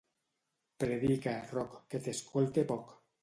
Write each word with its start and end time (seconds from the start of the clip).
Predica, 0.83 1.35
Roc, 1.53 1.77
que 1.91 2.01
t'escolte 2.07 2.65
poc. 2.75 2.99